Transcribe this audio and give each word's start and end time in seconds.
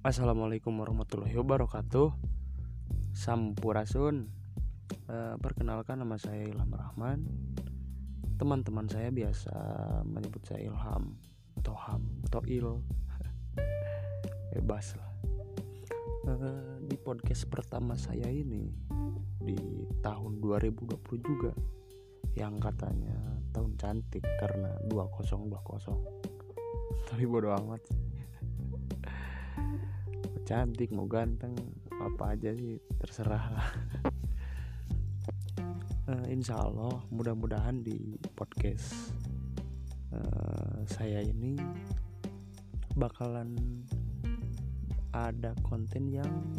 Assalamualaikum 0.00 0.80
warahmatullahi 0.80 1.36
wabarakatuh. 1.36 2.16
Sampurasun. 3.12 4.32
E, 4.88 5.36
Perkenalkan 5.36 6.00
nama 6.00 6.16
saya 6.16 6.48
Ilham 6.48 6.72
Rahman. 6.72 7.28
Teman-teman 8.40 8.88
saya 8.88 9.12
biasa 9.12 9.52
menyebut 10.08 10.40
saya 10.48 10.72
Ilham 10.72 11.20
Atau 11.60 11.76
Ham 11.76 12.00
Atau 12.24 12.40
Il. 12.48 12.80
Bebas 14.56 14.96
lah. 14.96 15.12
E, 16.24 16.32
Di 16.88 16.96
podcast 16.96 17.44
pertama 17.52 17.92
saya 18.00 18.32
ini 18.32 18.72
Di 19.36 19.84
tahun 20.00 20.40
2020 20.40 20.96
juga 21.20 21.52
Yang 22.40 22.72
katanya 22.72 23.36
tahun 23.52 23.76
cantik 23.76 24.24
karena 24.40 24.80
2020 24.88 25.60
Tapi 27.04 27.24
bodo 27.28 27.52
amat. 27.52 27.84
sih 27.84 28.19
cantik 30.50 30.90
mau 30.90 31.06
ganteng 31.06 31.54
apa 32.02 32.34
aja 32.34 32.50
sih 32.50 32.74
terserah 32.98 33.44
lah. 33.54 33.70
Uh, 36.10 36.26
insya 36.26 36.58
Allah 36.58 36.98
mudah-mudahan 37.14 37.86
di 37.86 38.18
podcast 38.34 39.14
uh, 40.10 40.82
saya 40.90 41.22
ini 41.22 41.54
bakalan 42.98 43.54
ada 45.14 45.54
konten 45.62 46.10
yang 46.10 46.50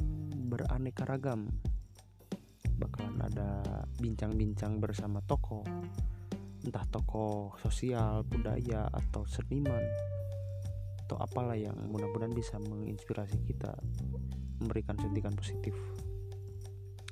beraneka 0.48 1.04
ragam. 1.04 1.52
Bakalan 2.80 3.20
ada 3.28 3.84
bincang-bincang 4.00 4.80
bersama 4.80 5.20
tokoh 5.28 5.68
entah 6.64 6.88
tokoh 6.88 7.60
sosial 7.60 8.24
budaya 8.24 8.88
atau 8.88 9.28
seniman 9.28 9.84
atau 11.12 11.28
apalah 11.28 11.60
yang 11.60 11.76
mudah-mudahan 11.92 12.32
bisa 12.32 12.56
menginspirasi 12.72 13.44
kita 13.44 13.76
memberikan 14.64 14.96
sentikan 14.96 15.36
positif. 15.36 15.76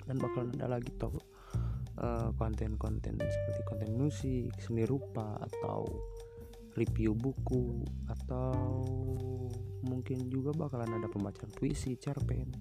Dan 0.07 0.15
bakalan 0.23 0.55
ada 0.55 0.79
lagi 0.79 0.95
toh 0.95 1.19
konten-konten 2.39 3.19
seperti 3.19 3.61
konten 3.67 3.99
musik, 3.99 4.55
seni 4.55 4.87
rupa 4.87 5.35
atau 5.35 5.83
review 6.79 7.11
buku 7.11 7.83
atau 8.07 8.55
mungkin 9.83 10.31
juga 10.31 10.55
bakalan 10.55 10.95
ada 10.95 11.11
pembacaan 11.11 11.51
puisi, 11.51 11.99
cerpen 11.99 12.55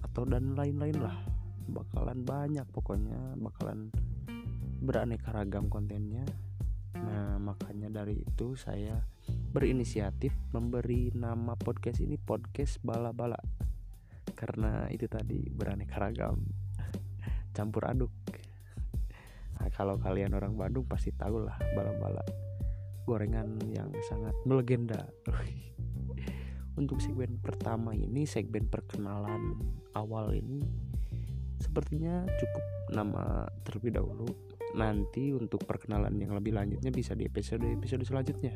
atau 0.00 0.24
dan 0.24 0.56
lain-lain 0.56 1.04
lah. 1.04 1.20
Bakalan 1.68 2.24
banyak 2.24 2.64
pokoknya 2.72 3.36
bakalan 3.36 3.92
beraneka 4.80 5.36
ragam 5.36 5.68
kontennya. 5.68 6.24
Nah 6.96 7.36
makanya 7.36 7.92
dari 7.92 8.24
itu 8.24 8.56
saya 8.56 9.04
berinisiatif 9.50 10.30
memberi 10.54 11.10
nama 11.10 11.58
podcast 11.58 11.98
ini 11.98 12.14
podcast 12.14 12.78
bala-bala. 12.86 13.38
Karena 14.38 14.86
itu 14.94 15.10
tadi 15.10 15.50
beraneka 15.50 15.98
ragam. 15.98 16.38
Campur 17.56 17.90
aduk. 17.90 18.14
Nah, 19.58 19.66
kalau 19.74 19.98
kalian 19.98 20.38
orang 20.38 20.54
Bandung 20.54 20.86
pasti 20.86 21.10
tahu 21.10 21.42
lah 21.42 21.58
bala-bala 21.74 22.22
gorengan 23.10 23.58
yang 23.74 23.90
sangat 24.06 24.38
melegenda. 24.46 25.10
Untuk 26.78 27.02
segmen 27.02 27.42
pertama 27.42 27.90
ini 27.90 28.30
segmen 28.30 28.70
perkenalan 28.70 29.58
awal 29.98 30.30
ini 30.30 30.62
sepertinya 31.58 32.22
cukup 32.38 32.64
nama 32.94 33.50
terlebih 33.66 33.98
dahulu. 33.98 34.30
Nanti 34.78 35.34
untuk 35.34 35.66
perkenalan 35.66 36.14
yang 36.14 36.30
lebih 36.30 36.54
lanjutnya 36.54 36.94
bisa 36.94 37.18
di 37.18 37.26
episode 37.26 37.66
episode 37.66 38.06
selanjutnya 38.06 38.54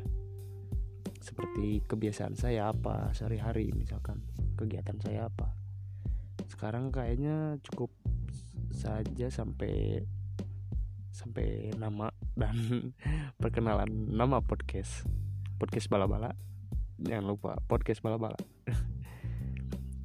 seperti 1.25 1.81
kebiasaan 1.89 2.37
saya 2.37 2.69
apa? 2.69 3.09
Sehari-hari 3.17 3.73
misalkan 3.73 4.21
kegiatan 4.53 5.01
saya 5.01 5.25
apa? 5.25 5.57
Sekarang 6.45 6.93
kayaknya 6.93 7.57
cukup 7.65 7.89
saja 8.69 9.33
sampai 9.33 10.05
sampai 11.09 11.73
nama 11.81 12.13
dan 12.37 12.53
perkenalan 13.41 13.89
nama 14.13 14.37
podcast. 14.45 15.09
Podcast 15.57 15.89
bala-bala. 15.89 16.37
Jangan 17.01 17.25
lupa 17.25 17.57
podcast 17.65 18.05
bala-bala. 18.05 18.37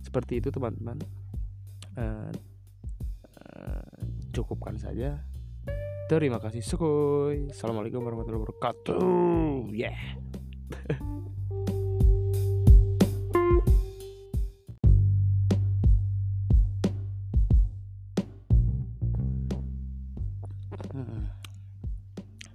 Seperti 0.06 0.40
itu 0.40 0.48
teman-teman. 0.48 0.96
Uh, 2.00 2.32
uh, 3.44 3.92
cukupkan 4.32 4.80
saja. 4.80 5.20
Terima 6.08 6.40
kasih 6.40 6.64
sukuy. 6.64 7.52
Assalamualaikum 7.52 8.00
warahmatullahi 8.02 8.40
wabarakatuh. 8.40 9.70
Yeah 9.76 10.19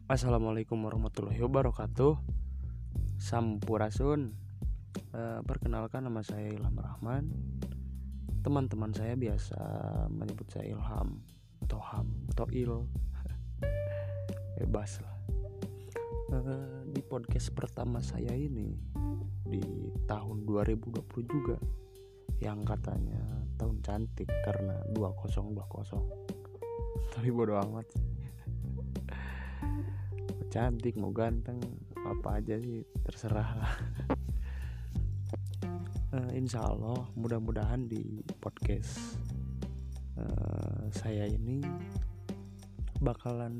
Assalamualaikum 0.05 0.77
warahmatullahi 0.79 1.43
wabarakatuh. 1.43 2.15
Sampurasun. 3.19 4.31
E, 5.11 5.43
Perkenalkan 5.43 6.07
nama 6.07 6.23
saya 6.23 6.55
Ilham 6.55 6.79
Rahman. 6.79 7.35
Teman-teman 8.45 8.93
saya 8.93 9.17
biasa 9.17 9.57
menyebut 10.13 10.45
saya 10.53 10.77
Ilham 10.77 11.25
Atau 11.65 11.81
Ham 11.81 12.13
Atau 12.31 12.45
Il. 12.53 12.69
Bebas 14.61 15.01
lah 15.01 15.14
e, 16.35 16.55
Di 16.91 17.01
podcast 17.05 17.55
pertama 17.55 18.03
saya 18.03 18.35
ini 18.35 18.75
Di 19.47 19.63
tahun 20.09 20.43
2020 20.43 20.99
juga 21.23 21.57
Yang 22.43 22.59
katanya 22.75 23.21
tahun 23.55 23.79
cantik 23.79 24.27
karena 24.43 24.75
2020 24.91 25.55
Tapi 27.15 27.29
bodo 27.31 27.55
amat. 27.55 27.87
Sih 27.95 28.15
cantik 30.55 30.95
mau 30.95 31.11
ganteng 31.11 31.59
apa 32.07 32.39
aja 32.39 32.55
sih 32.55 32.79
terserah. 33.03 33.49
Lah 33.59 33.75
uh, 36.15 36.31
insya 36.31 36.63
Allah 36.63 37.03
mudah-mudahan 37.19 37.91
di 37.91 38.23
podcast 38.39 39.19
uh, 40.15 40.87
saya 40.95 41.27
ini 41.27 41.59
bakalan 43.03 43.59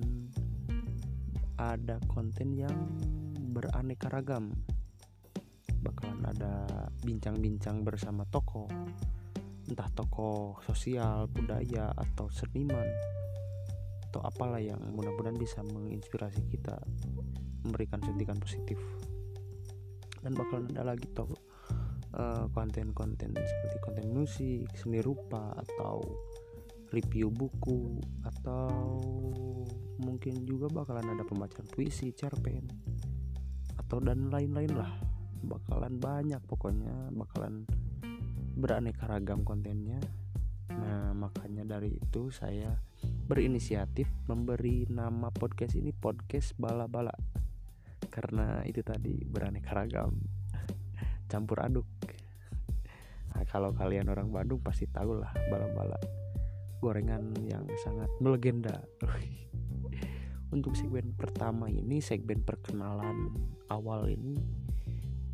ada 1.73 1.97
konten 2.05 2.53
yang 2.53 2.77
beraneka 3.49 4.13
ragam. 4.13 4.53
Bakalan 5.81 6.21
ada 6.29 6.67
bincang-bincang 7.01 7.81
bersama 7.81 8.21
tokoh. 8.29 8.69
Entah 9.65 9.89
tokoh 9.97 10.61
sosial 10.61 11.25
budaya 11.33 11.89
atau 11.97 12.29
seniman. 12.29 12.85
Atau 14.11 14.21
apalah 14.21 14.61
yang 14.61 14.77
mudah-mudahan 14.93 15.41
bisa 15.41 15.65
menginspirasi 15.65 16.45
kita 16.53 16.77
memberikan 17.65 17.97
sentikan 18.05 18.37
positif. 18.37 18.77
Dan 20.21 20.37
bakalan 20.37 20.69
ada 20.75 20.93
lagi 20.93 21.09
toh 21.17 21.33
konten-konten 22.55 23.35
seperti 23.35 23.77
konten 23.83 24.07
musik, 24.15 24.71
seni 24.71 25.03
rupa 25.03 25.51
atau 25.51 25.99
review 26.93 27.33
buku 27.33 27.97
atau 28.21 28.69
mungkin 30.01 30.45
juga 30.45 30.69
bakalan 30.69 31.17
ada 31.17 31.23
pembacaan 31.25 31.65
puisi, 31.71 32.13
cerpen 32.13 32.67
atau 33.79 33.97
dan 34.01 34.29
lain-lain 34.29 34.73
lah. 34.73 34.91
Bakalan 35.45 36.01
banyak 36.01 36.41
pokoknya 36.45 37.13
bakalan 37.13 37.65
beraneka 38.57 39.05
ragam 39.05 39.45
kontennya. 39.45 40.01
Nah 40.73 41.13
makanya 41.13 41.77
dari 41.77 41.97
itu 42.01 42.33
saya 42.33 42.73
berinisiatif 43.25 44.09
memberi 44.25 44.89
nama 44.89 45.29
podcast 45.29 45.77
ini 45.77 45.93
podcast 45.93 46.57
bala-bala. 46.57 47.13
Karena 48.09 48.61
itu 48.65 48.81
tadi 48.81 49.21
beraneka 49.25 49.73
ragam. 49.75 50.17
Campur 51.31 51.61
aduk. 51.61 51.89
Nah, 53.35 53.43
kalau 53.51 53.75
kalian 53.75 54.07
orang 54.07 54.31
Bandung 54.31 54.63
pasti 54.63 54.87
tahu 54.87 55.19
lah 55.19 55.35
bala-bala 55.51 56.24
gorengan 56.85 57.33
yang 57.49 57.65
sangat 57.81 58.13
melegenda. 58.21 58.85
Untuk 60.55 60.77
segmen 60.77 61.17
pertama 61.17 61.65
ini 61.65 61.97
segmen 61.97 62.45
perkenalan 62.45 63.33
awal 63.73 64.05
ini 64.05 64.37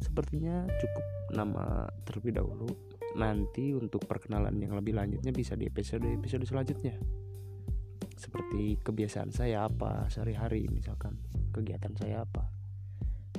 sepertinya 0.01 0.65
cukup 0.79 1.05
nama 1.35 1.91
terlebih 2.07 2.39
dahulu. 2.41 2.71
Nanti 3.11 3.75
untuk 3.75 4.07
perkenalan 4.07 4.55
yang 4.57 4.73
lebih 4.73 4.95
lanjutnya 4.95 5.35
bisa 5.35 5.53
di 5.53 5.67
episode 5.67 6.07
episode 6.07 6.47
selanjutnya. 6.47 6.95
Seperti 8.17 8.79
kebiasaan 8.81 9.29
saya 9.29 9.67
apa 9.67 10.09
sehari-hari 10.09 10.71
misalkan. 10.71 11.19
Kegiatan 11.51 11.93
saya 11.99 12.23
apa. 12.23 12.49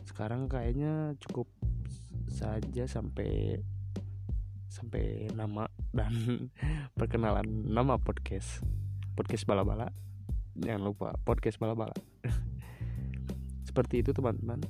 Sekarang 0.04 0.46
kayaknya 0.46 1.16
cukup 1.18 1.48
saja 2.28 2.84
sampai 2.84 3.58
sampai 4.72 5.28
nama 5.36 5.68
dan 5.92 6.48
perkenalan 6.98 7.44
nama 7.68 8.00
podcast. 8.00 8.64
Podcast 9.12 9.44
bala-bala. 9.44 9.92
Jangan 10.56 10.80
lupa 10.80 11.12
podcast 11.28 11.60
bala-bala. 11.60 11.92
Seperti 13.68 14.00
itu 14.00 14.16
teman-teman. 14.16 14.64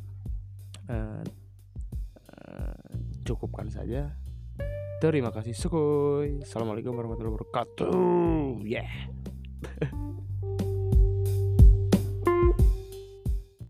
Uh, 0.91 1.23
uh, 2.35 2.87
cukupkan 3.23 3.71
saja. 3.71 4.11
Terima 5.03 5.35
kasih 5.35 5.51
Sukoy 5.59 6.47
Assalamualaikum 6.47 6.95
warahmatullahi 6.95 7.35
wabarakatuh. 7.35 8.63
Yeah 8.63 9.11